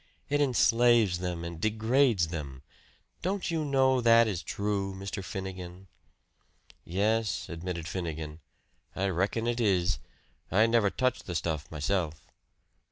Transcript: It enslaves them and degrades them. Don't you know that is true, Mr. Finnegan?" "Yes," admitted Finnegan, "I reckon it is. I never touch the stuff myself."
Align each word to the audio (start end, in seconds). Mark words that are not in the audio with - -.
It 0.29 0.41
enslaves 0.41 1.19
them 1.19 1.43
and 1.43 1.61
degrades 1.61 2.29
them. 2.29 2.63
Don't 3.21 3.51
you 3.51 3.63
know 3.63 4.01
that 4.01 4.27
is 4.27 4.41
true, 4.41 4.95
Mr. 4.95 5.23
Finnegan?" 5.23 5.89
"Yes," 6.83 7.47
admitted 7.49 7.87
Finnegan, 7.87 8.39
"I 8.95 9.09
reckon 9.09 9.45
it 9.45 9.59
is. 9.59 9.99
I 10.51 10.65
never 10.65 10.89
touch 10.89 11.19
the 11.25 11.35
stuff 11.35 11.69
myself." 11.69 12.25